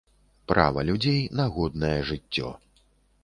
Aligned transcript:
Права 0.51 0.83
людзей 0.87 1.19
на 1.39 1.45
годнае 1.57 1.99
жыццё. 2.13 2.49